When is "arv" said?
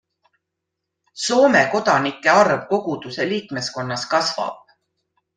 2.35-2.55